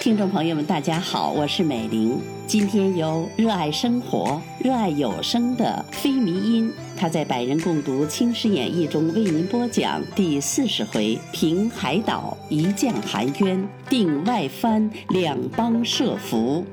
[0.00, 2.18] 听众朋友们，大家好，我是美玲。
[2.46, 16.64] 今天由热爱生活、热爱有声的飞迷音，他在《百人共读青史演义》中为您播讲第四十回：平海岛，一将含冤，定外藩，两邦设伏。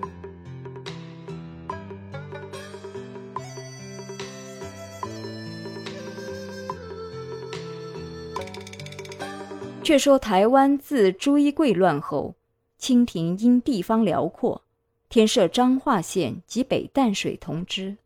[9.86, 12.36] 却说台湾自朱一贵乱后。
[12.78, 14.64] 清廷因地方辽阔，
[15.08, 17.98] 添设彰化县及北淡水同知。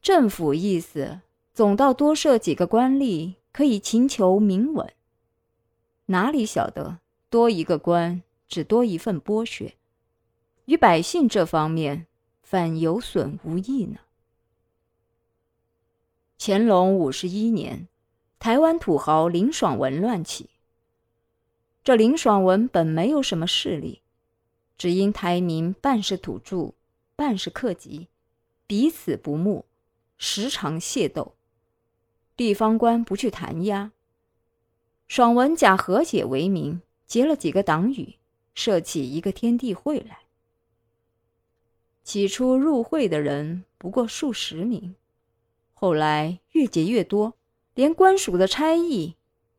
[0.00, 1.20] 政府意思，
[1.52, 4.90] 总到多设几个官吏，可以勤求民稳。
[6.06, 9.74] 哪里晓得，多一个官，只多一份剥削，
[10.66, 12.06] 与百姓这方面，
[12.42, 13.98] 反有损无益呢。
[16.38, 17.88] 乾隆五十一年，
[18.38, 20.48] 台湾土豪林爽文乱起。
[21.88, 24.02] 这林爽文本没有什么势力，
[24.76, 26.74] 只因台民半是土著，
[27.16, 28.08] 半是客籍，
[28.66, 29.64] 彼此不睦，
[30.18, 31.34] 时常械斗。
[32.36, 33.92] 地方官不去弹压。
[35.06, 38.16] 爽文假和解为名，结了几个党羽，
[38.52, 40.18] 设起一个天地会来。
[42.04, 44.94] 起初入会的人不过数十名，
[45.72, 47.32] 后来越结越多，
[47.72, 49.14] 连官署的差役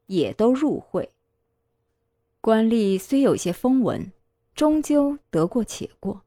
[0.06, 1.10] 也都入会。
[2.50, 4.12] 官吏虽有些风闻，
[4.56, 6.24] 终究得过且过，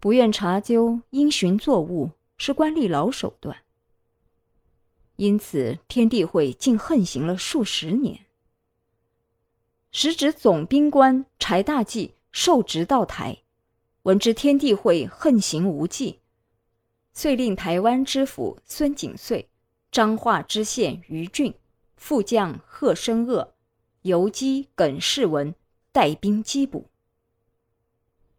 [0.00, 3.54] 不愿查究因循作物，是官吏老手段。
[5.16, 8.24] 因此，天地会竟横行了数十年。
[9.92, 13.42] 时值总兵官柴大济受职到台，
[14.04, 16.20] 闻知天地会横行无忌，
[17.12, 19.50] 遂令台湾知府孙景遂、
[19.92, 21.52] 彰化知县于俊、
[21.98, 23.52] 副将贺生鄂。
[24.06, 25.52] 游击耿世文
[25.90, 26.88] 带兵缉捕。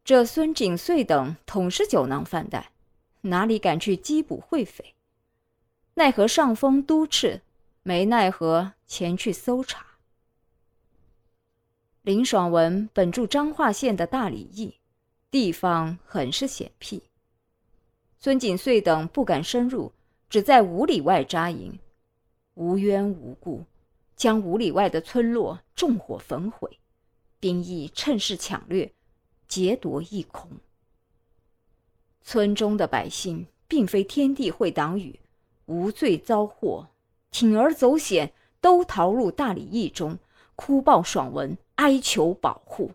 [0.05, 2.71] 这孙景遂等统是酒囊饭袋，
[3.21, 4.95] 哪里敢去缉捕会匪？
[5.95, 7.41] 奈何上峰督斥，
[7.83, 9.85] 没奈何前去搜查。
[12.03, 14.79] 林爽文本住彰化县的大里驿，
[15.29, 17.03] 地方很是险僻。
[18.17, 19.91] 孙景遂等不敢深入，
[20.29, 21.77] 只在五里外扎营，
[22.53, 23.65] 无缘无故。
[24.17, 26.79] 将五里外的村落纵火焚毁，
[27.39, 28.91] 兵役趁势抢掠，
[29.47, 30.49] 劫夺一空。
[32.23, 35.19] 村中的百姓并非天地会党羽，
[35.67, 36.89] 无罪遭祸，
[37.31, 40.17] 铤而走险，都逃入大理驿中，
[40.55, 42.91] 哭报爽文，哀求保护。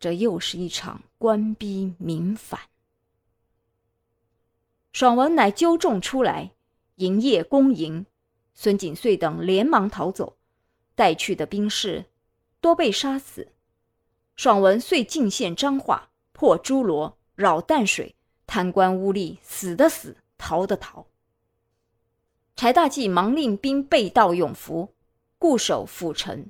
[0.00, 2.58] 这又是一场官逼民反。
[4.92, 6.52] 爽文乃纠众出来。
[6.96, 8.06] 营业攻营，
[8.54, 10.36] 孙景遂等连忙逃走，
[10.94, 12.04] 带去的兵士
[12.60, 13.48] 多被杀死。
[14.36, 18.14] 爽文遂进献彰化，破诸罗，扰淡水，
[18.46, 21.06] 贪官污吏死的死，逃的逃。
[22.54, 24.94] 柴大济忙令兵备道永福，
[25.38, 26.46] 固守府城，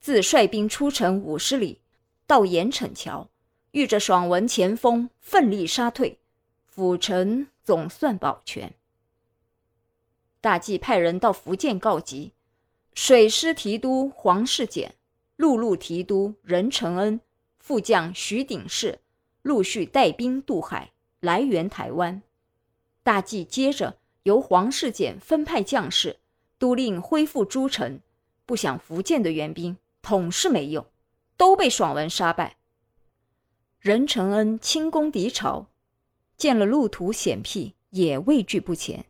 [0.00, 1.80] 自率兵出城五十里，
[2.26, 3.28] 到盐城桥，
[3.72, 6.18] 遇着爽文前锋，奋力杀退，
[6.66, 8.74] 府城总算保全。
[10.44, 12.34] 大纪派人到福建告急，
[12.92, 14.94] 水师提督黄世简、
[15.36, 17.18] 陆路提督任承恩、
[17.58, 18.98] 副将徐鼎士
[19.40, 22.20] 陆续带兵渡海来援台湾。
[23.02, 26.18] 大纪接着由黄世简分派将士
[26.58, 28.00] 督令恢复诸城，
[28.44, 30.84] 不想福建的援兵统是没用，
[31.38, 32.58] 都被爽文杀败。
[33.80, 35.68] 任承恩轻攻敌巢，
[36.36, 39.06] 见了路途险僻，也畏惧不前。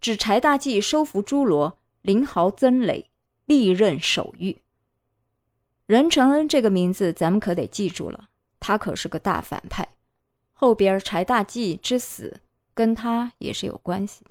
[0.00, 3.10] 指柴大济收服诸罗，林豪曾磊
[3.46, 4.62] 历任守御。
[5.86, 8.28] 任承恩这个名字咱们可得记住了，
[8.60, 9.88] 他可是个大反派。
[10.52, 12.40] 后边柴大济之死
[12.74, 14.30] 跟他也是有关系的。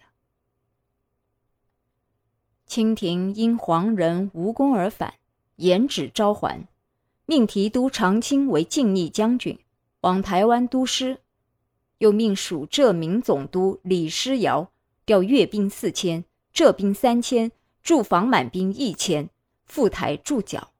[2.65, 5.13] 清廷因黄仁无功而返，
[5.55, 6.67] 严旨召还，
[7.25, 9.57] 命提督长清为靖逆将军，
[10.01, 11.21] 往台湾督师，
[11.99, 14.69] 又命属浙闽总督李师尧。
[15.07, 19.29] 调粤兵四千，浙兵三千，驻防满兵一千，
[19.63, 20.73] 赴台驻剿。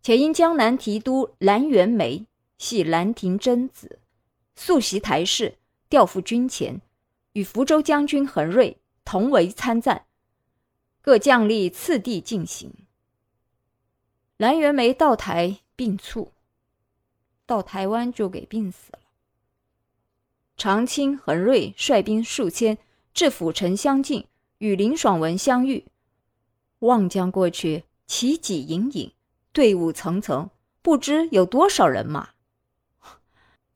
[0.00, 2.24] 且因江南提督蓝元梅
[2.56, 3.98] 系兰亭贞子，
[4.56, 5.58] 素习台事，
[5.90, 6.80] 调赴军前，
[7.34, 10.06] 与福州将军恒瑞同为参赞，
[11.02, 12.72] 各将吏次第进行。
[14.38, 16.32] 蓝元梅到台病卒，
[17.44, 19.00] 到台湾就给病死了。
[20.56, 22.78] 长清、恒瑞率兵数千
[23.14, 24.26] 至府城相近，
[24.58, 25.86] 与林爽文相遇。
[26.78, 29.12] 望江过去，旗戟隐隐，
[29.52, 30.48] 队伍层层，
[30.80, 32.30] 不知有多少人马。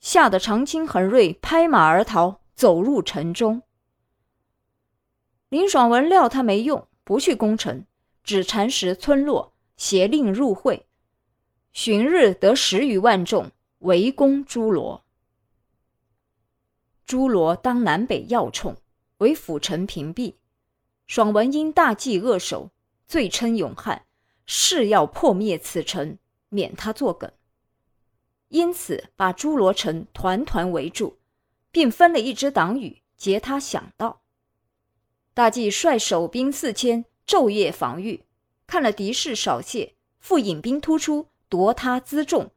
[0.00, 3.62] 吓得常青、恒瑞拍马而逃，走入城中。
[5.48, 7.84] 林爽文料他没用，不去攻城，
[8.24, 10.86] 只蚕食村落，携令入会。
[11.72, 15.04] 旬日得十余万众围攻朱罗。
[17.04, 18.76] 朱罗当南北要冲，
[19.18, 20.34] 为府城屏蔽。
[21.06, 22.70] 爽文因大计扼守，
[23.06, 24.06] 罪称勇悍，
[24.44, 26.18] 誓要破灭此城，
[26.48, 27.30] 免他作梗。
[28.48, 31.18] 因此把朱罗城团团围住，
[31.70, 34.22] 并分了一支党羽截他想到。
[35.34, 38.24] 大计率守兵四千，昼夜防御，
[38.66, 42.50] 看了敌势少懈，复引兵突出，夺他辎重。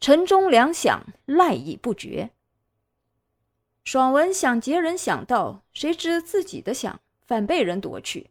[0.00, 2.30] 城中粮饷赖以不绝。
[3.84, 8.30] 爽文想劫人想到，谁知自己的想反被人夺去。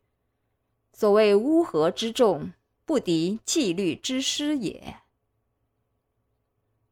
[0.94, 2.54] 所谓乌合之众，
[2.86, 4.98] 不敌纪律之师也。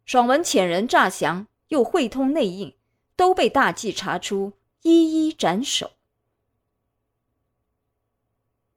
[0.05, 2.75] 爽文遣人诈降，又会通内应，
[3.15, 5.91] 都被大计查出，一一斩首。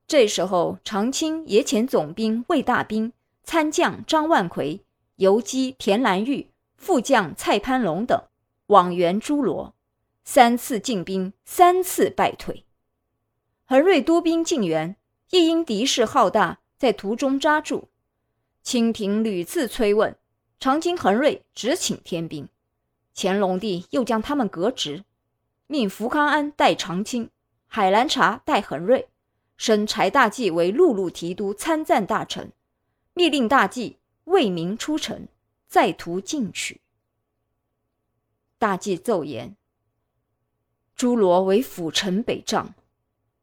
[0.07, 3.13] 这时候，常清也遣总兵魏大兵、
[3.43, 4.85] 参将张万奎、
[5.17, 8.23] 游击田兰玉、副将蔡潘龙等。
[8.67, 9.75] 往援朱罗，
[10.25, 12.65] 三次进兵，三次败退。
[13.65, 14.97] 恒瑞督兵进援，
[15.31, 17.89] 亦因敌势浩大，在途中扎住。
[18.63, 20.17] 清廷屡次催问，
[20.61, 22.49] 常清、恒瑞只请天兵。
[23.15, 25.05] 乾隆帝又将他们革职，
[25.67, 27.29] 命福康安代常清，
[27.67, 29.09] 海兰察代恒瑞，
[29.57, 32.53] 升柴大济为陆路提督、参赞大臣，
[33.15, 35.27] 密令大济为民出城，
[35.67, 36.81] 再图进取。
[38.63, 39.57] 大计奏言：
[40.95, 42.77] 朱罗为府城北障，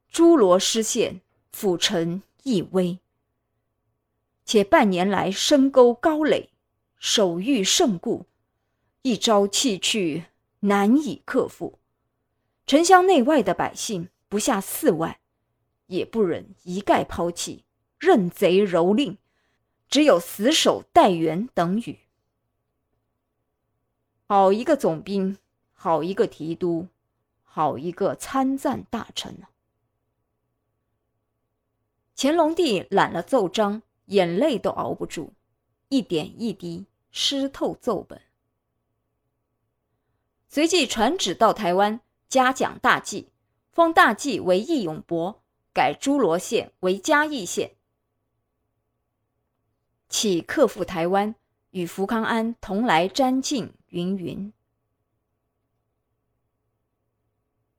[0.09, 1.19] 朱罗失陷，
[1.51, 2.99] 府城亦危。
[4.45, 6.51] 且半年来深沟高垒，
[6.99, 8.27] 守御甚固，
[9.01, 10.23] 一朝弃去，
[10.61, 11.79] 难以克服。
[12.65, 15.19] 城乡内外的百姓不下四万，
[15.87, 17.65] 也不忍一概抛弃，
[17.97, 19.17] 任贼蹂躏，
[19.89, 21.99] 只有死守待援等语。
[24.31, 25.39] 好一个总兵，
[25.73, 26.87] 好一个提督，
[27.41, 29.49] 好一个参赞大臣啊！
[32.15, 35.31] 乾隆帝揽了奏章，眼泪都熬不住，
[35.87, 38.21] 一点一滴湿透奏本。
[40.47, 43.31] 随即传旨到台湾，嘉奖大计，
[43.71, 45.41] 封大计为义勇伯，
[45.73, 47.71] 改诸罗县为嘉义县，
[50.07, 51.33] 起克复台湾，
[51.71, 53.73] 与福康安同来瞻敬。
[53.89, 54.53] 云云，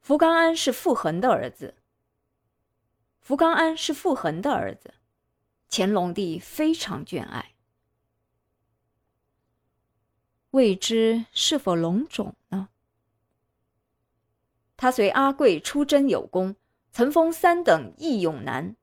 [0.01, 1.77] 福刚安是傅恒的儿子。
[3.21, 4.95] 福刚安是傅恒的儿子，
[5.71, 7.55] 乾隆帝非常眷爱。
[10.51, 12.71] 未知是否龙种呢？
[14.77, 16.57] 他随阿贵出征有功，
[16.91, 18.75] 曾封三等义勇男。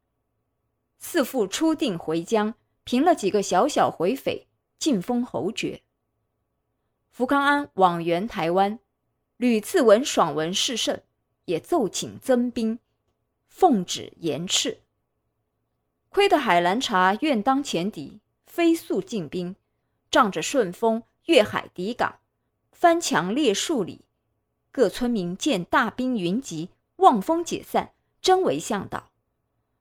[0.98, 4.48] 四父初定回疆，平了几个小小回匪，
[4.80, 5.84] 晋封侯爵。
[7.18, 8.78] 福康安往援台湾，
[9.38, 11.02] 屡次闻爽文势盛，
[11.46, 12.78] 也奏请增兵，
[13.50, 14.82] 奉旨严斥。
[16.10, 19.56] 亏得海兰察愿当前敌，飞速进兵，
[20.12, 22.20] 仗着顺风越海抵港，
[22.72, 24.06] 翻墙列数里。
[24.72, 29.10] 各村民见大兵云集，望风解散，真为向导。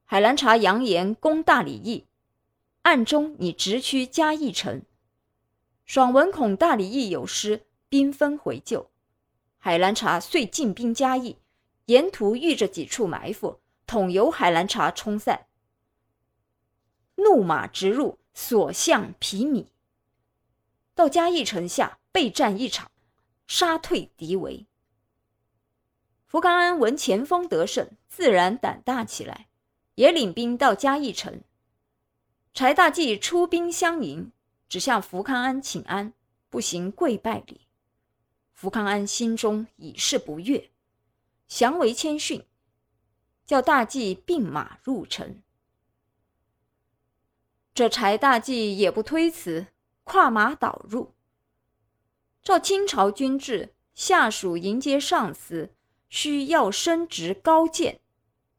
[0.06, 2.06] 海兰察扬言攻大理驿，
[2.80, 4.80] 暗中拟直趋嘉义城。
[5.86, 8.90] 爽文恐大理驿有失，兵分回救。
[9.56, 11.38] 海兰察遂进兵嘉义，
[11.86, 15.46] 沿途遇着几处埋伏，统由海兰察冲散。
[17.14, 19.66] 怒马直入，所向披靡。
[20.96, 22.90] 到嘉义城下，备战一场，
[23.46, 24.66] 杀退敌围。
[26.26, 29.46] 福康安闻前锋得胜，自然胆大起来，
[29.94, 31.42] 也领兵到嘉义城。
[32.52, 34.32] 柴大济出兵相迎。
[34.68, 36.12] 只向福康安请安，
[36.48, 37.62] 不行跪拜礼。
[38.52, 40.70] 福康安心中已是不悦，
[41.46, 42.44] 降为谦逊，
[43.44, 45.42] 叫大计并马入城。
[47.74, 49.66] 这柴大计也不推辞，
[50.04, 51.14] 跨马导入。
[52.42, 55.74] 照清朝军制，下属迎接上司，
[56.08, 58.00] 需要升职高见，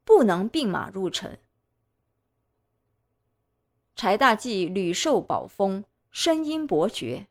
[0.03, 1.37] 不能并马入城。
[3.95, 5.83] 柴大计屡受宝封。
[6.19, 7.27] 声音伯爵，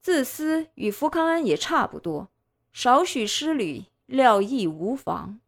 [0.00, 2.30] 自私与福康安也差不多，
[2.72, 5.38] 少许失礼，料亦无妨。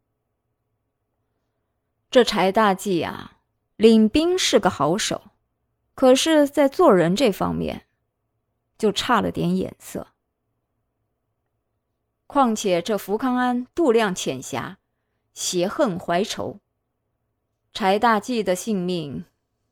[2.11, 3.39] 这柴大济啊，
[3.75, 5.31] 领兵是个好手，
[5.95, 7.87] 可是，在做人这方面，
[8.77, 10.09] 就差了点眼色。
[12.27, 14.77] 况且这福康安度量浅狭，
[15.33, 16.59] 邪恨怀仇，
[17.73, 19.25] 柴大济的性命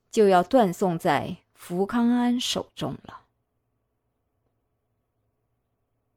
[0.10, 3.22] 就要断送在福康安手中了。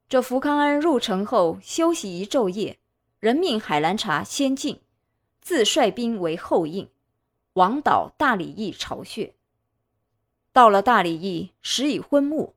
[0.09, 2.81] 这福康安入城后休息一昼夜，
[3.21, 4.81] 人命海兰察先进，
[5.41, 6.91] 自率兵为后应，
[7.53, 9.37] 往导大理驿巢穴。
[10.53, 12.55] 到了大理驿，时已昏暮，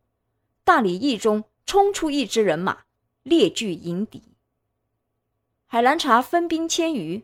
[0.64, 2.86] 大理驿中冲出一支人马，
[3.22, 4.24] 列聚迎敌。
[5.68, 7.24] 海兰察分兵千余，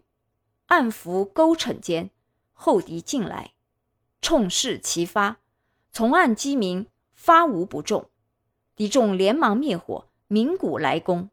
[0.68, 2.12] 暗伏沟埕间，
[2.54, 3.54] 后敌进来，
[4.22, 5.38] 冲势齐发，
[5.96, 8.10] 从暗击鸣，发无不中，
[8.76, 10.10] 敌众连忙灭火。
[10.28, 11.30] 鸣鼓来攻，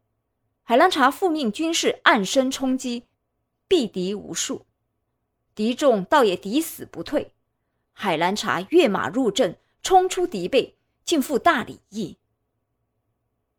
[0.62, 3.08] 海兰察复命军士暗身冲击，
[3.68, 4.64] 毙敌无数。
[5.56, 7.32] 敌众倒也抵死不退。
[7.92, 12.16] 海兰察跃马入阵，冲出敌背，进赴大理驿。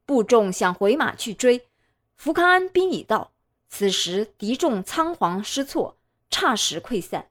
[0.05, 1.67] 部众想回马去追，
[2.15, 3.33] 福康安兵已到。
[3.67, 5.97] 此时敌众仓皇失措，
[6.29, 7.27] 霎时溃散。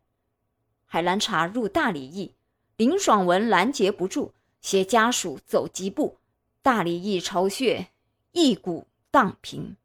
[0.85, 2.35] 海兰察入大理驿，
[2.83, 6.19] 林爽文拦截不住，携家属走疾步，
[6.62, 7.91] 大理一巢穴。
[8.33, 9.77] 一鼓荡平，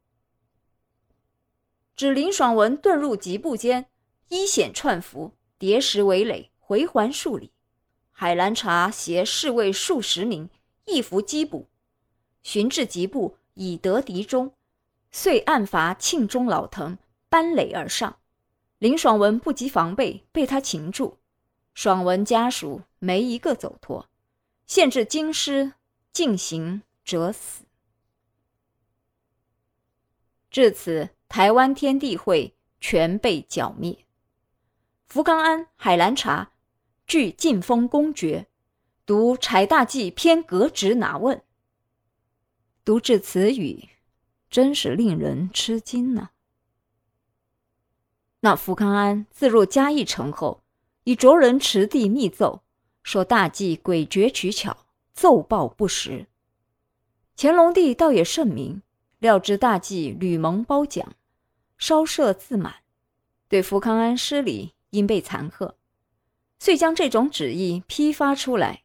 [1.96, 3.86] 指林爽文遁入疾步间，
[4.30, 7.52] 依险串伏，叠石围垒，回环数里。
[8.12, 10.50] 海兰察携侍卫数十名，
[10.86, 11.68] 一伏击捕，
[12.42, 14.54] 寻至疾步，以得敌中，
[15.12, 16.98] 遂暗伐庆中老藤，
[17.30, 18.18] 搬垒而上。
[18.80, 21.20] 林爽文不及防备，被他擒住。
[21.76, 24.10] 爽文家属没一个走脱，
[24.66, 25.74] 现至京师
[26.12, 27.66] 进行者死。
[30.50, 34.06] 至此，台湾天地会全被剿灭。
[35.08, 36.52] 福冈安、海兰察
[37.06, 38.48] 据晋封公爵，
[39.06, 41.44] 读柴大纪偏革职拿问。
[42.84, 43.90] 读至此语，
[44.50, 46.32] 真是令人吃惊呢。
[48.40, 50.64] 那福康安自入嘉义城后，
[51.04, 52.64] 已着人持地密奏，
[53.08, 56.28] 说大纪诡谲取巧，奏报不实。
[57.38, 58.82] 乾隆帝倒也甚明。
[59.20, 61.14] 料知大计吕蒙褒奖，
[61.78, 62.84] 稍设自满，
[63.48, 65.78] 对福康安失礼，因被残贺，
[66.60, 68.84] 遂将这种旨意批发出来。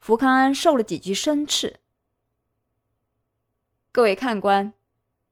[0.00, 1.80] 福康安受了几句生斥。
[3.92, 4.72] 各位看官，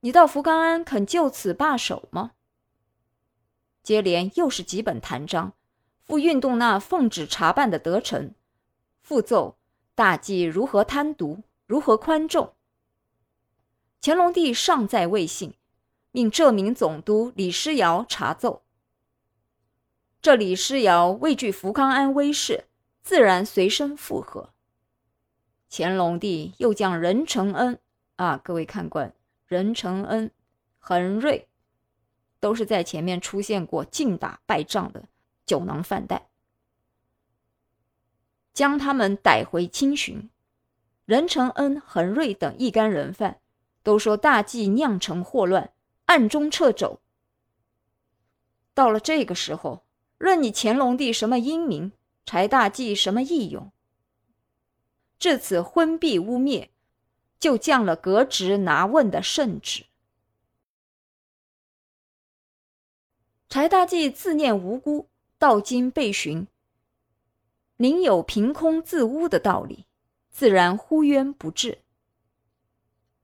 [0.00, 2.32] 你道福康安肯就此罢手吗？
[3.82, 5.54] 接连又是几本弹章，
[6.10, 8.34] 不运动那奉旨查办的得臣，
[9.00, 9.56] 复奏
[9.94, 12.52] 大计如何贪渎，如何宽重。
[14.02, 15.54] 乾隆帝尚在未信，
[16.10, 18.64] 命浙明总督李师尧查奏。
[20.20, 22.64] 这李师尧畏惧福康安威势，
[23.04, 24.50] 自然随身附和。
[25.70, 27.78] 乾隆帝又将任承恩
[28.16, 29.14] 啊，各位看官，
[29.46, 30.32] 任承恩、
[30.80, 31.46] 恒瑞，
[32.40, 35.04] 都是在前面出现过劲打败仗的
[35.50, 36.28] 酒囊饭袋，
[38.52, 40.30] 将他们逮回清巡。
[41.04, 43.40] 任承恩、恒瑞等一干人犯。
[43.82, 45.72] 都说大计酿成祸乱，
[46.04, 47.00] 暗中撤走。
[48.74, 49.84] 到了这个时候，
[50.18, 51.90] 任你乾隆帝什么英明，
[52.24, 53.72] 柴大计什么义勇，
[55.18, 56.68] 至此昏蔽污蔑，
[57.40, 59.86] 就降了革职拿问的圣旨。
[63.48, 65.09] 柴大计自念无辜，
[65.40, 66.46] 到今被寻，
[67.78, 69.86] 宁有凭空自污的道理，
[70.28, 71.78] 自然呼冤不至。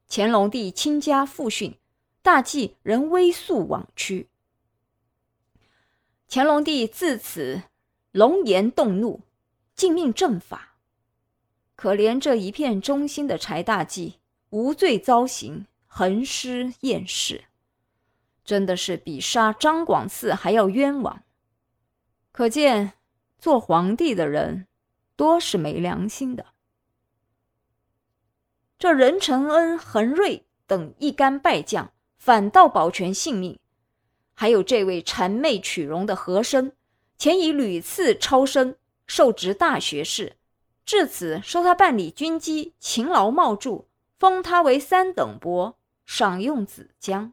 [0.08, 1.76] 乾隆帝亲家复训，
[2.23, 4.30] 大计仍微速往趋。
[6.26, 7.64] 乾隆帝自此
[8.12, 9.20] 龙颜动怒，
[9.75, 10.78] 尽命正法。
[11.75, 14.14] 可怜这一片忠心的柴大计，
[14.49, 17.44] 无罪遭刑，横尸厌世，
[18.42, 21.23] 真的是比杀张广嗣还要冤枉。
[22.37, 22.93] 可见
[23.38, 24.66] 做皇帝的人
[25.16, 26.45] 多是没良心的。
[28.78, 33.57] 这任承恩、恒瑞等一干败将，反倒保全性命；
[34.35, 36.76] 还有这位谄媚取容的和珅，
[37.16, 38.76] 前已屡次超升，
[39.07, 40.37] 受职大学士，
[40.85, 43.87] 至此收他办理军机，勤劳冒著，
[44.19, 47.33] 封他为三等伯，赏用子江。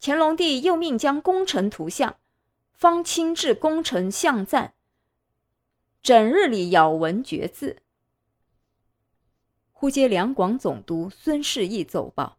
[0.00, 2.16] 乾隆帝又命将功臣图像，
[2.80, 4.72] 方亲至功臣相赞，
[6.02, 7.82] 整日里咬文嚼字。
[9.70, 12.38] 忽接两广总督孙世义奏报，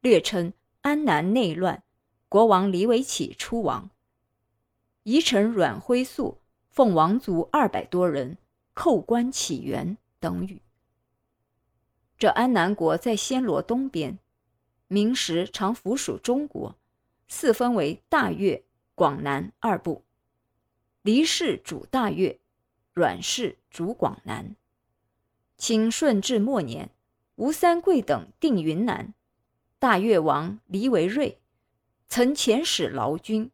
[0.00, 1.82] 略称安南内乱，
[2.28, 3.90] 国王李维启出亡，
[5.02, 6.38] 遗臣阮辉素
[6.70, 8.38] 奉王族二百多人
[8.76, 10.62] 叩关起源等语。
[12.16, 14.20] 这安南国在暹罗东边，
[14.86, 16.76] 明时常附属中国，
[17.26, 18.62] 四分为大越、
[18.98, 20.02] 广南二部。
[21.02, 22.40] 黎氏主大越，
[22.92, 24.56] 阮氏主广南。
[25.56, 26.90] 清顺治末年，
[27.36, 29.14] 吴三桂等定云南，
[29.78, 31.38] 大越王黎维瑞
[32.08, 33.52] 曾遣使劳军。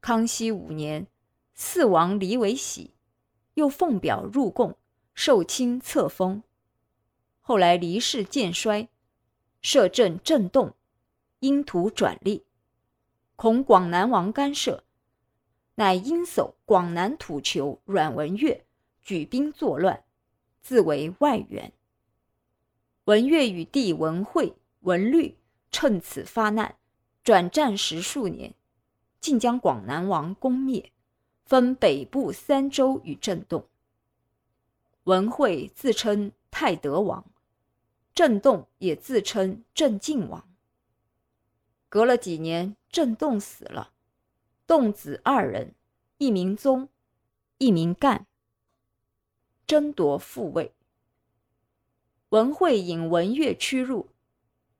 [0.00, 1.08] 康熙五年，
[1.52, 2.94] 四王黎维喜
[3.54, 4.78] 又奉表入贡，
[5.12, 6.44] 受亲册封。
[7.40, 8.88] 后来黎氏渐衰，
[9.60, 10.76] 摄政震动，
[11.40, 12.45] 因图转隶，
[13.36, 14.82] 恐广南王干涉。
[15.76, 18.64] 乃因守广南土酋阮文岳
[19.02, 20.04] 举兵作乱，
[20.62, 21.72] 自为外援。
[23.04, 25.36] 文岳与弟文惠、文律
[25.70, 26.76] 趁此发难，
[27.22, 28.54] 转战十数年，
[29.20, 30.90] 竟将广南王攻灭，
[31.44, 33.68] 分北部三州与震动。
[35.04, 37.24] 文惠自称泰德王，
[38.14, 40.55] 震动也自称镇靖王。
[41.96, 43.94] 隔了几年，震动死了。
[44.66, 45.74] 洞子二人，
[46.18, 46.90] 一名宗，
[47.56, 48.26] 一名干，
[49.66, 50.74] 争夺父位。
[52.28, 54.10] 文惠引文岳屈入，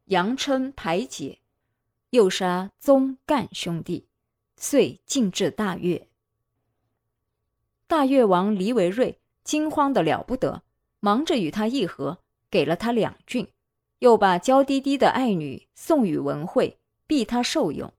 [0.05, 1.39] 杨琛排解，
[2.11, 4.07] 又杀宗干兄弟，
[4.59, 6.07] 遂进至大越。
[7.87, 10.63] 大越王黎维瑞惊慌的了不得，
[11.01, 12.19] 忙着与他议和，
[12.51, 13.49] 给了他两郡，
[14.01, 17.93] 又把娇滴滴的爱女送与文惠，必他受用。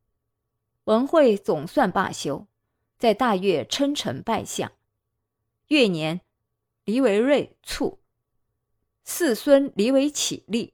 [0.85, 2.47] 文惠总算罢休，
[2.97, 4.71] 在大越称臣拜相。
[5.67, 6.21] 越年，
[6.85, 7.99] 黎维瑞卒，
[9.03, 10.73] 四孙黎维启立。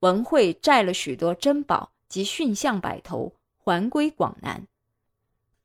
[0.00, 4.66] 文惠摘了许多珍宝及驯象百头，还归广南，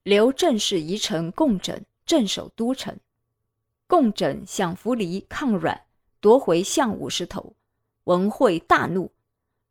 [0.03, 2.97] 留郑氏遗臣共枕镇守都城。
[3.87, 5.85] 共枕想扶黎抗阮，
[6.19, 7.55] 夺回象五十头。
[8.03, 9.11] 文惠大怒，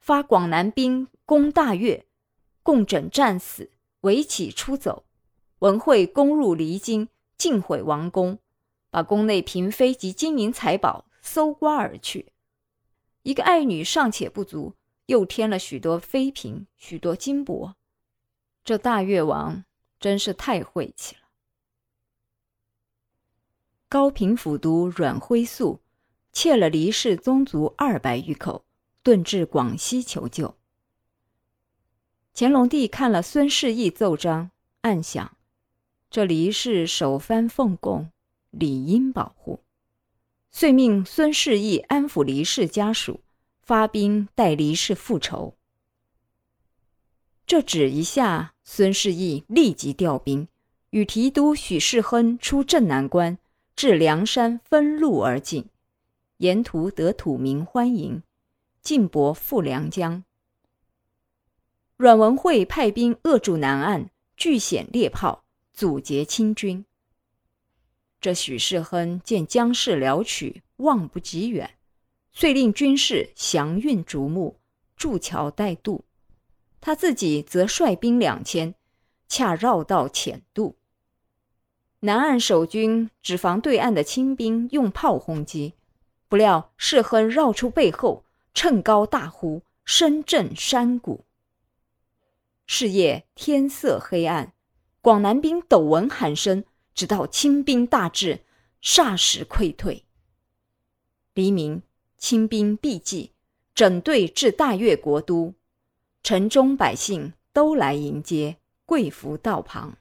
[0.00, 2.06] 发广南兵攻大越。
[2.62, 5.04] 共枕战死，韦起出走，
[5.58, 8.38] 文惠攻入离京，尽毁王宫，
[8.90, 12.32] 把宫内嫔妃及金银财宝搜刮而去。
[13.24, 17.74] 一个爱女尚且不足，又添了许多妃嫔，许多金帛。
[18.64, 19.64] 这大越王
[20.00, 21.22] 真是太晦气了。
[23.90, 25.80] 高平府督阮辉素
[26.32, 28.64] 窃了黎氏宗族二百余口，
[29.04, 30.57] 遁至广西求救。
[32.40, 35.36] 乾隆帝看了孙世义奏章，暗想：
[36.08, 38.12] 这黎氏首藩奉贡，
[38.52, 39.58] 理应保护，
[40.52, 43.18] 遂命孙世义安抚黎氏家属，
[43.60, 45.56] 发兵代黎氏复仇。
[47.44, 50.46] 这旨一下，孙世义立即调兵，
[50.90, 53.36] 与提督许世亨出镇南关，
[53.74, 55.64] 至梁山分路而进，
[56.36, 58.22] 沿途得土民欢迎，
[58.80, 60.22] 进博富良江。
[61.98, 66.84] 阮文惠派兵扼住南岸，据险猎炮，阻截清军。
[68.20, 71.76] 这许世亨见江势辽曲，望不及远，
[72.30, 74.60] 遂令军士祥运竹木，
[74.96, 76.04] 筑桥待渡。
[76.80, 78.76] 他自己则率兵两千，
[79.28, 80.76] 恰绕道浅渡。
[81.98, 85.74] 南岸守军只防对岸的清兵用炮轰击，
[86.28, 91.24] 不料世亨绕出背后，趁高大呼，声震山谷。
[92.70, 94.52] 是夜天色黑暗，
[95.00, 98.44] 广南兵陡闻喊声，直到清兵大至，
[98.82, 100.04] 霎时溃退。
[101.32, 101.82] 黎明，
[102.18, 103.32] 清兵毕济，
[103.74, 105.54] 整队至大越国都，
[106.22, 109.96] 城中百姓都来迎接，跪伏道旁。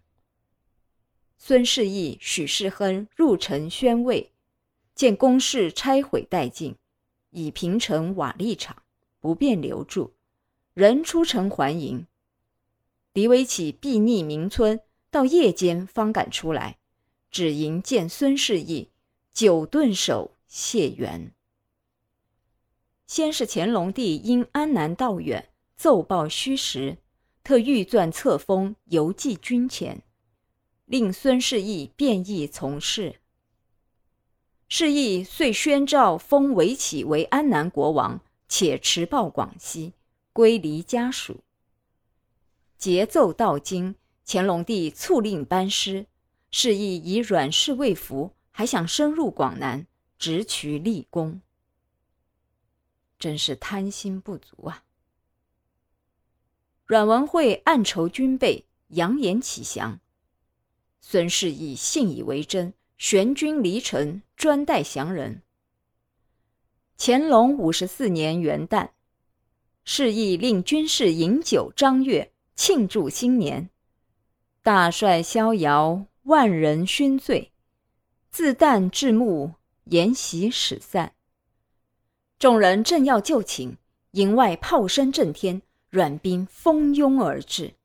[1.37, 4.33] 孙世义、许世亨入城宣慰，
[4.93, 6.75] 见宫室拆毁殆尽，
[7.29, 8.83] 已平成瓦砾场，
[9.21, 10.11] 不便留住，
[10.73, 12.05] 人出城还迎。
[13.17, 16.77] 黎维启避匿明村，到夜间方敢出来，
[17.31, 18.91] 只迎见孙世义，
[19.33, 21.33] 久顿首谢缘。
[23.07, 26.99] 先是乾隆帝因安南道远，奏报虚实，
[27.43, 30.03] 特御撰册封，游记军前，
[30.85, 33.15] 令孙世义便意从事。
[34.69, 39.93] 是义遂宣诏封韦启为安南国王，且持报广西，
[40.31, 41.39] 归离家属。
[42.77, 46.05] 节奏到京，乾隆帝促令班师，
[46.51, 49.87] 示意以阮氏未服，还想深入广南，
[50.19, 51.41] 直取立功。
[53.17, 54.83] 真是贪心不足啊！
[56.85, 59.99] 阮文慧暗筹军备，扬言起降。
[61.01, 65.41] 孙世义信以为真，玄军离城，专待降人。
[66.99, 68.91] 乾隆五十四年元旦，
[69.83, 73.69] 示意令军士饮酒张乐，庆祝新年。
[74.63, 77.51] 大帅逍遥，万人醺醉，
[78.31, 79.53] 自旦至暮，
[79.85, 81.13] 筵席始散。
[82.39, 83.77] 众人正要就寝，
[84.11, 87.75] 营外炮声震天，阮兵蜂拥而至。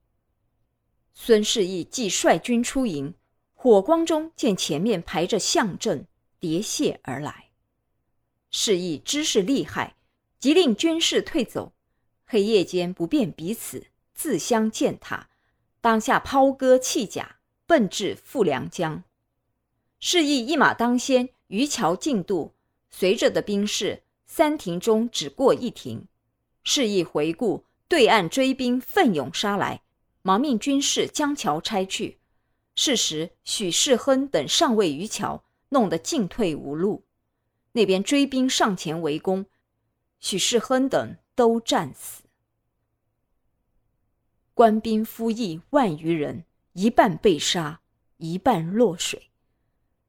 [1.13, 3.15] 孙世义即率军出营，
[3.53, 6.07] 火光中见前面排着象阵
[6.41, 7.51] 叠泻而来。
[8.51, 9.97] 世义知势厉害，
[10.39, 11.75] 即令军士退走。
[12.25, 13.87] 黑夜间不辨彼此，
[14.23, 15.31] 自相践踏。
[15.81, 19.03] 当下抛戈弃甲，奔至富良江。
[19.99, 22.55] 示意一马当先，渔桥进渡，
[22.89, 26.07] 随着的兵士三停中只过一停。
[26.63, 29.83] 示意回顾对岸追兵奋勇杀来，
[30.23, 32.21] 忙命军士将桥拆去。
[32.77, 37.03] 是时许世亨等尚未渔桥，弄得进退无路。
[37.73, 39.47] 那边追兵上前围攻，
[40.21, 42.22] 许世亨等都战死。
[44.55, 47.81] 官兵夫役万余人，一半被杀，
[48.19, 49.31] 一半落水。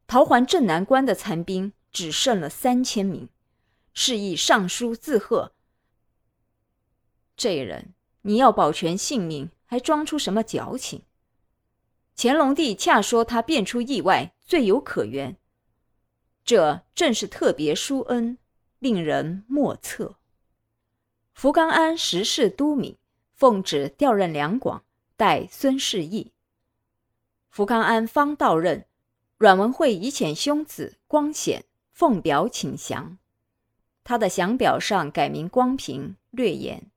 [0.06, 3.29] 逃还镇南关的残兵只剩了三千名。
[3.93, 5.53] 示意上书自贺
[7.38, 11.03] ：“这人，你要保全性命，还装出什么矫情？”
[12.17, 15.38] 乾隆帝恰说他变出意外，罪有可原。
[16.43, 18.38] 这正是特别殊恩，
[18.79, 20.17] 令人莫测。
[21.34, 22.97] 福冈安时事都敏。
[23.43, 24.86] 奉旨调任两广，
[25.17, 26.32] 代孙世义。
[27.49, 28.86] 福康安方到任，
[29.38, 33.17] 阮文惠已遣兄子光显奉表请降。
[34.06, 36.89] 他的降表上改名光平，略言：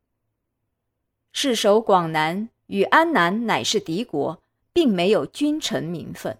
[1.32, 4.40] 世守广南与安南乃是敌国，
[4.72, 6.38] 并没有君臣名分，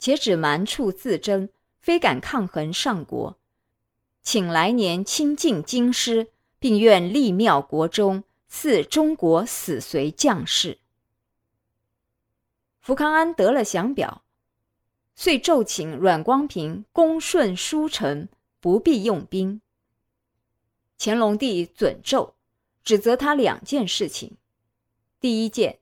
[0.00, 3.38] 且只蛮处自争，非敢抗衡上国，
[4.24, 8.24] 请来年亲近京师，并愿立庙国中。
[8.48, 10.78] 赐中国死随将士。
[12.80, 14.24] 福康安得了降表，
[15.14, 18.28] 遂奏请阮光平恭顺书臣，
[18.60, 19.60] 不必用兵。
[20.98, 22.34] 乾隆帝准奏，
[22.82, 24.38] 指责他两件事情：
[25.20, 25.80] 第一件，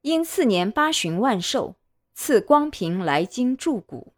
[0.00, 1.76] 因次年八旬万寿，
[2.14, 4.14] 赐光平来京祝古，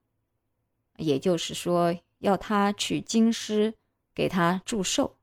[0.96, 3.74] 也就是说，要他去京师
[4.14, 5.16] 给他祝寿；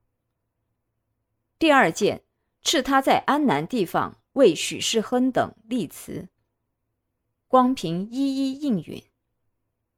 [1.58, 2.22] 第二件。
[2.62, 6.28] 敕他在安南地方为许世亨等立祠，
[7.48, 9.02] 光平一一应允，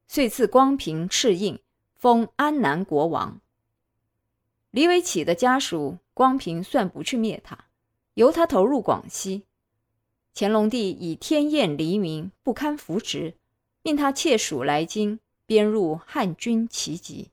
[0.07, 1.59] 遂赐光平敕印，
[1.95, 3.41] 封安南国王。
[4.71, 7.65] 李维启的家属，光平算不去灭他，
[8.15, 9.43] 由他投入广西。
[10.33, 13.35] 乾隆帝以天厌黎民，不堪扶植，
[13.83, 17.29] 命他窃属来京，编入汉军旗籍。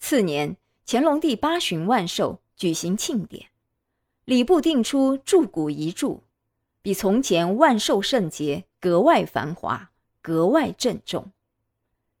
[0.00, 0.56] 次年。
[0.86, 3.46] 乾隆帝八旬万寿，举行庆典，
[4.26, 6.22] 礼部定出祝古仪祝，
[6.82, 11.32] 比从前万寿圣节格外繁华，格外郑重。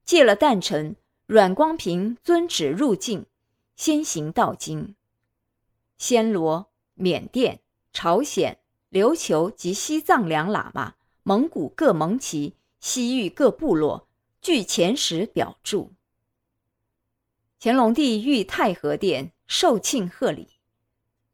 [0.06, 0.96] 借了诞辰，
[1.26, 3.26] 阮光平遵旨入境，
[3.76, 4.94] 先行到京。
[5.98, 7.60] 暹罗、缅甸、
[7.92, 8.58] 朝鲜、
[8.90, 14.08] 琉球及西藏两喇嘛，蒙古各蒙旗，西域各部落，
[14.40, 15.92] 据前史表注。
[17.64, 20.48] 乾隆帝御太和殿受庆贺礼，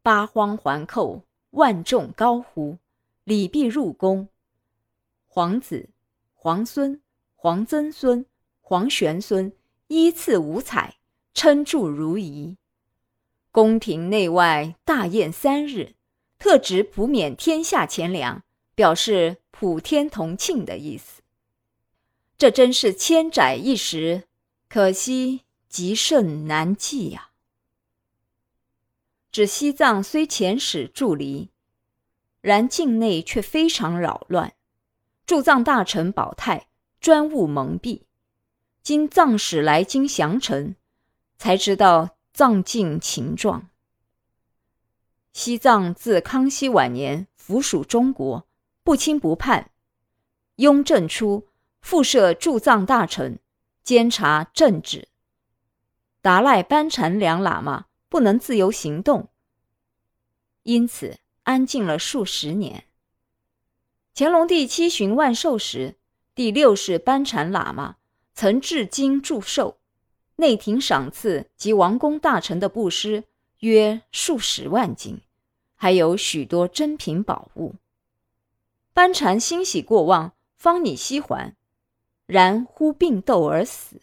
[0.01, 2.77] 八荒环扣，万众高呼，
[3.25, 4.29] 礼毕入宫。
[5.27, 5.89] 皇子、
[6.33, 7.01] 皇孙、
[7.35, 8.25] 皇曾孙、
[8.61, 9.51] 皇玄孙
[9.87, 10.99] 依次五彩，
[11.33, 12.55] 称祝如仪。
[13.51, 15.95] 宫廷内外大宴三日，
[16.39, 18.41] 特旨普免天下钱粮，
[18.73, 21.21] 表示普天同庆的意思。
[22.37, 24.29] 这真是千载一时，
[24.69, 25.41] 可惜。
[25.71, 27.29] 极甚难记呀！
[29.31, 31.49] 指西藏虽遣使驻离，
[32.41, 34.53] 然境内却非常扰乱。
[35.25, 36.67] 驻藏大臣保泰
[36.99, 38.01] 专务蒙蔽，
[38.83, 40.75] 经藏使来京降臣，
[41.37, 43.69] 才知道藏境情状。
[45.31, 48.45] 西藏自康熙晚年附属中国，
[48.83, 49.71] 不亲不叛。
[50.57, 51.47] 雍正初
[51.79, 53.39] 复设驻藏大臣，
[53.85, 55.07] 监察政治。
[56.21, 59.29] 达赖班禅两喇嘛不能自由行动，
[60.61, 62.85] 因此安静了数十年。
[64.13, 65.95] 乾隆帝七旬万寿时，
[66.35, 67.95] 第六世班禅喇嘛
[68.35, 69.79] 曾至京祝寿，
[70.35, 73.23] 内廷赏赐及王公大臣的布施
[73.61, 75.21] 约数十万斤，
[75.75, 77.73] 还有许多珍品宝物。
[78.93, 81.55] 班禅欣喜过望，方拟西还，
[82.27, 84.01] 然忽病斗而死。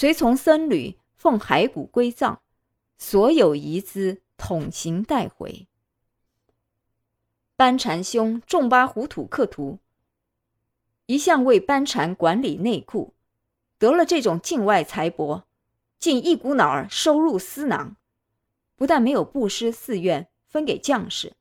[0.00, 2.38] 随从僧侣奉骸骨归葬，
[2.98, 5.66] 所有遗资统行带回。
[7.56, 9.80] 班禅兄重巴胡土克图，
[11.06, 13.12] 一向为班禅管理内库，
[13.76, 15.42] 得了这种境外财帛，
[15.98, 17.96] 竟一股脑儿收入私囊，
[18.76, 21.34] 不但没有布施寺院分给将士，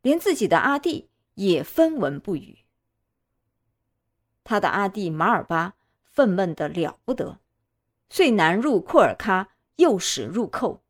[0.00, 2.60] 连自己的阿弟也分文不予。
[4.44, 7.38] 他的阿弟马尔巴愤懑的了不得，
[8.10, 10.82] 遂南入库尔喀，诱使入寇。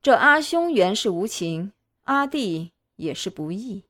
[0.00, 1.72] 这阿兄原是无情，
[2.04, 2.72] 阿弟。
[2.96, 3.84] 也是不义。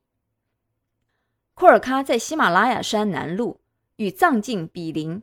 [1.53, 3.57] 库尔喀在喜马拉雅山南麓，
[3.97, 5.21] 与藏境比邻，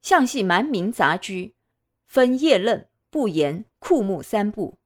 [0.00, 1.54] 向系蛮民杂居，
[2.06, 4.78] 分叶楞、布颜、库木三部，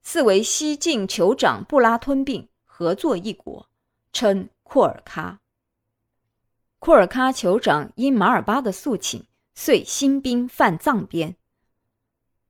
[0.00, 3.68] 四为西晋酋长布拉吞并合作一国，
[4.10, 5.36] 称库尔喀。
[6.78, 11.36] 库尔喀酋长因马尔巴的诉请，遂兴兵犯藏边。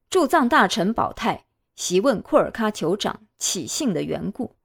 [0.08, 4.56] 驻藏大臣宝泰习问库尔喀酋长起信的缘故。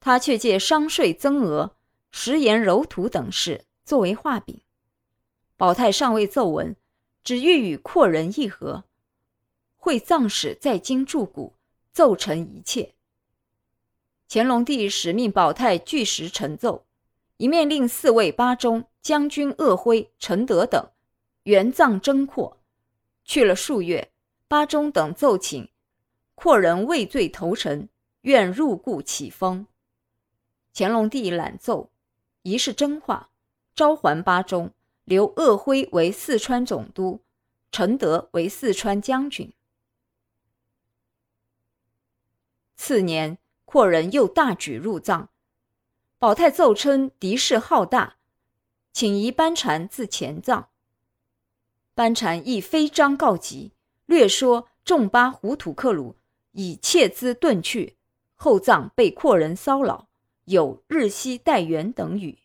[0.00, 1.76] 他却借商税增额、
[2.10, 4.60] 食盐柔土等事作为画饼。
[5.56, 6.74] 宝泰尚未奏闻，
[7.22, 8.84] 只欲与阔人议和。
[9.76, 11.54] 会藏使在京驻古，
[11.92, 12.94] 奏成一切。
[14.28, 16.86] 乾隆帝使命宝泰据实呈奏，
[17.36, 20.90] 一面令四位八中将军鄂辉、陈德等
[21.44, 22.58] 援藏征阔。
[23.24, 24.12] 去了数月，
[24.48, 25.70] 巴中等奏请，
[26.34, 27.88] 阔人畏罪投诚，
[28.22, 29.66] 愿入故起封。
[30.74, 31.90] 乾隆帝览奏，
[32.42, 33.30] 疑是真话，
[33.74, 34.72] 召还巴中，
[35.04, 37.22] 留鄂辉为四川总督，
[37.70, 39.52] 陈德为四川将军。
[42.74, 45.28] 次年，阔人又大举入藏，
[46.18, 48.16] 宝泰奏称敌势浩大，
[48.92, 50.70] 请移班禅自前藏。
[51.94, 53.72] 班禅亦非章告急，
[54.06, 56.16] 略说众巴胡土克鲁
[56.52, 57.96] 以窃资遁去，
[58.34, 60.08] 后藏被阔人骚扰。
[60.46, 62.38] 有日西待援等语。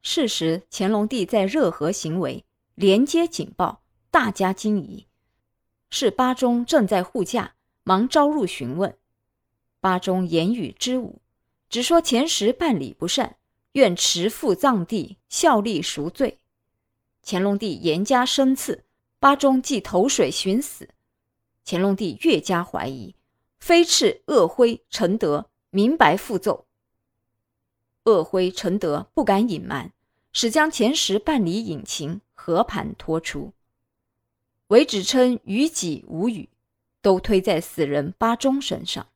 [0.00, 5.06] 是时，乾隆帝在热河行为，连接警报，大加惊疑。
[5.90, 8.96] 是巴中正在护驾，忙招入询问。
[9.80, 11.20] 巴中言语之武，
[11.68, 13.36] 只说前时办理不善，
[13.72, 16.38] 愿持赴藏地效力赎罪。
[17.24, 18.84] 乾隆帝严加申赐，
[19.18, 20.88] 巴中即投水寻死。
[21.64, 23.14] 乾隆帝越加怀疑，
[23.58, 25.48] 飞斥鄂辉、陈德。
[25.74, 26.66] 明白复奏，
[28.02, 29.90] 鄂辉、陈德不敢隐瞒，
[30.30, 33.54] 始将前时办理隐情和盘托出，
[34.66, 36.50] 唯只称于己无语，
[37.00, 39.08] 都推在死人巴中身上。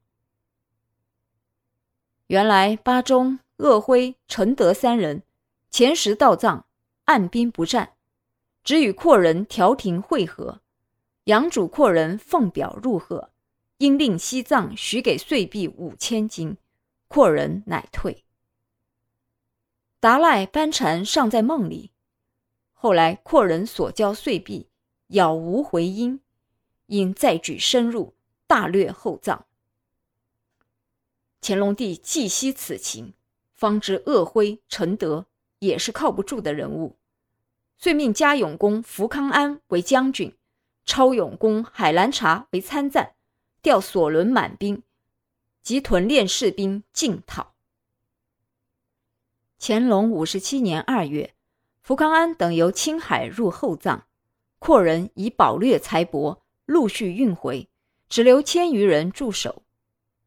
[2.29, 5.23] 原来巴中、鄂辉、陈德三人
[5.71, 6.65] 前时到藏，
[7.05, 7.96] 按兵不战，
[8.67, 10.61] 只与阔人调停会合，
[11.27, 13.31] 杨主阔人奉表入贺。
[13.79, 16.57] 因令西藏许给岁币五千斤，
[17.07, 18.25] 阔人乃退。
[20.01, 21.93] 达赖班禅尚在梦里，
[22.73, 24.67] 后来阔人所交岁币
[25.09, 26.21] 杳无回音，
[26.87, 28.15] 因再举深入，
[28.49, 29.47] 大略后藏。
[31.41, 33.13] 乾隆帝既悉此情，
[33.55, 35.27] 方知鄂辉、陈德
[35.61, 36.97] 也是靠不住的人物，
[37.79, 40.37] 遂命嘉永公福康安为将军，
[40.85, 43.15] 超永公海兰察为参赞。
[43.63, 44.85] 调索伦满兵
[45.61, 47.55] 及屯练士兵进讨。
[49.59, 51.35] 乾隆五十七年二月，
[51.83, 54.07] 福康安等由青海入后藏，
[54.61, 57.69] 阔人以饱掠财帛陆续运回，
[58.09, 59.65] 只留千余人驻守。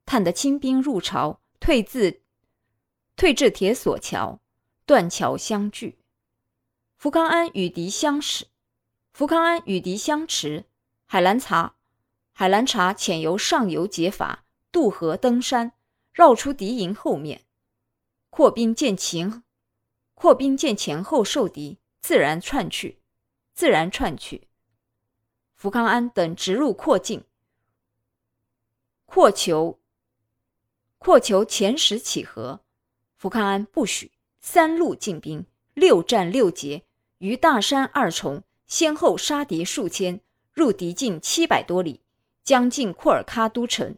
[0.06, 2.20] 探得清兵入朝，退自
[3.16, 4.42] 退至铁索桥，
[4.86, 5.99] 断桥相拒。
[7.00, 8.48] 福康安与敌相持，
[9.14, 10.66] 福康安与敌相持，
[11.06, 11.78] 海兰察。
[12.34, 15.72] 海兰察潜由上游劫法渡河登山，
[16.12, 17.46] 绕出敌营后面。
[18.30, 19.44] 扩兵见前，
[20.14, 23.00] 扩兵见前后受敌，自然窜去，
[23.54, 24.50] 自然窜去。
[25.56, 27.24] 福康安等直入扩境，
[29.06, 29.80] 扩求
[30.98, 32.60] 扩求前时起和，
[33.16, 36.84] 福康安不许，三路进兵，六战六捷，
[37.20, 40.20] 于大山二重，先后杀敌数千，
[40.52, 42.02] 入敌境七百多里。
[42.44, 43.96] 将近库尔喀都城，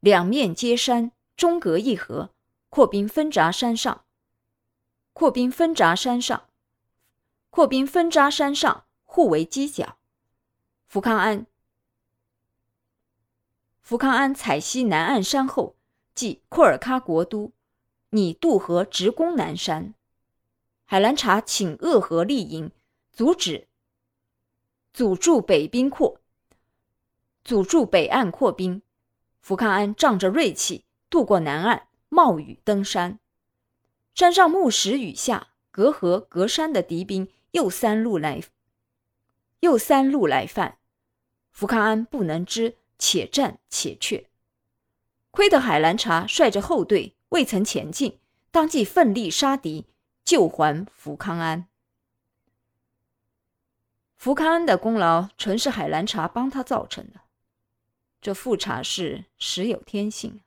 [0.00, 2.30] 两面皆山，中隔一河。
[2.70, 4.04] 扩兵分闸山上，
[5.12, 6.48] 扩兵分闸山上，
[7.50, 9.96] 扩兵分扎山上，互为犄角。
[10.86, 11.46] 福康安，
[13.80, 15.76] 福康安采西南岸山后，
[16.14, 17.52] 即库尔喀国都，
[18.10, 19.94] 拟渡河直攻南山。
[20.90, 22.72] 海兰察请鄂河立营，
[23.12, 23.68] 阻止
[24.94, 26.18] 阻住北兵扩，
[27.44, 28.80] 阻住北岸扩兵。
[29.42, 33.18] 福康安仗着锐气渡过南岸，冒雨登山。
[34.14, 38.40] 山上木石雨下，隔河隔山的敌兵又三路来，
[39.60, 40.78] 又三路来犯。
[41.52, 44.30] 福康安不能知，且战且却。
[45.30, 48.18] 亏得海兰察率着后队未曾前进，
[48.50, 49.84] 当即奋力杀敌。
[50.28, 51.66] 救还福康安，
[54.14, 57.22] 福康安的功劳纯是海兰察帮他造成的。
[58.20, 60.42] 这富察氏实有天性。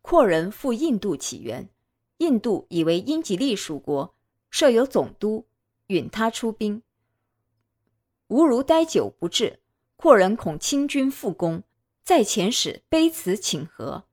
[0.00, 1.68] 阔人赴印度起源，
[2.16, 4.14] 印度以为英吉利属国，
[4.48, 5.46] 设有总督，
[5.88, 6.82] 允他出兵。
[8.28, 9.60] 吾如待久不至，
[9.96, 11.62] 阔人恐清军复攻，
[12.02, 14.07] 在遣使卑辞请和。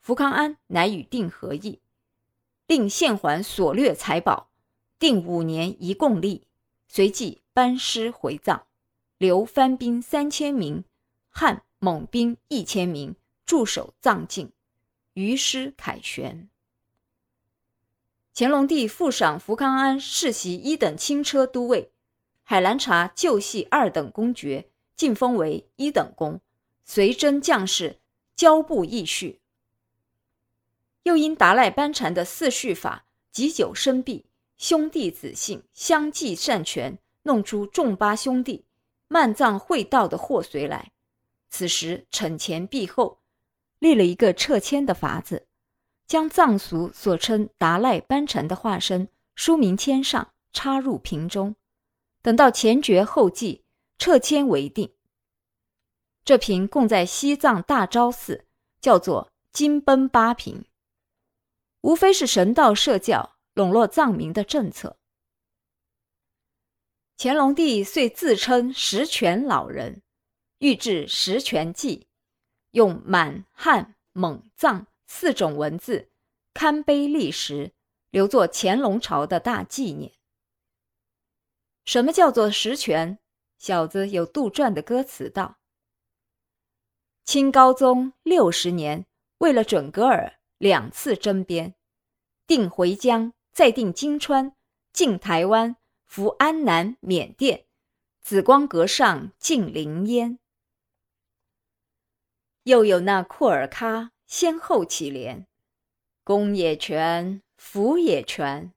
[0.00, 1.80] 福康安乃与定和议，
[2.66, 4.50] 令献还所掠财宝，
[4.98, 6.46] 定五年一共利，
[6.88, 8.66] 随即班师回藏，
[9.18, 10.84] 留番兵三千名，
[11.28, 14.50] 汉蒙兵一千名驻守藏境，
[15.12, 16.48] 于师凯旋。
[18.34, 21.92] 乾隆帝复赏福康安世袭一等轻车都尉，
[22.42, 26.40] 海兰察旧系二等公爵，晋封为一等公，
[26.84, 28.00] 随征将士，
[28.34, 29.39] 交部议序。
[31.04, 34.26] 又因达赖班禅的四序法积久生弊，
[34.58, 38.66] 兄弟子姓相继擅权，弄出众八兄弟
[39.08, 40.92] 漫藏会道的祸随来。
[41.48, 43.20] 此时惩前毖后，
[43.78, 45.46] 立了一个撤迁的法子，
[46.06, 51.56] 将藏俗所称达赖班禅的化身书名签上，插入瓶中，
[52.22, 53.64] 等到前绝后继，
[53.98, 54.92] 撤迁为定。
[56.24, 58.44] 这瓶供在西藏大昭寺，
[58.80, 60.64] 叫做金奔八瓶。
[61.82, 64.98] 无非是神道社教笼络藏民的政策。
[67.16, 70.02] 乾隆帝遂自称十全老人，
[70.58, 72.08] 御制十全记，
[72.70, 76.10] 用满、汉、蒙、藏四种文字
[76.54, 77.72] 刊碑立石，
[78.10, 80.12] 留作乾隆朝的大纪念。
[81.84, 83.18] 什么叫做十全？
[83.58, 85.58] 小子有杜撰的歌词道：
[87.26, 89.04] 清高宗六十年，
[89.38, 90.39] 为了准噶尔。
[90.60, 91.74] 两次征边，
[92.46, 94.54] 定回疆，再定金川，
[94.92, 97.64] 进台湾，服安南、缅甸，
[98.20, 100.38] 紫光阁上尽灵烟。
[102.64, 105.46] 又有那库尔喀先后起连，
[106.22, 108.74] 功也全，福也全，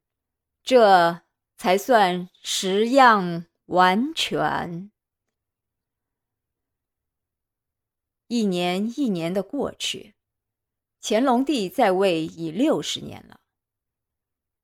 [0.63, 1.23] 这
[1.57, 4.89] 才算十样完全。
[8.27, 10.12] 一年一年的过去。
[11.05, 13.41] 乾隆帝在位已六十年了。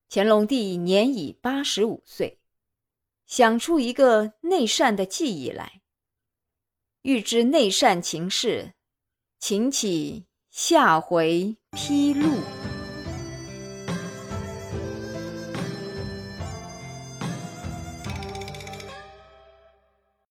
[0.10, 2.40] 乾隆帝年已八十五岁，
[3.26, 5.82] 想出一个内善的技艺来。
[7.02, 8.74] 欲知内善情事，
[9.38, 12.69] 请起下回披露。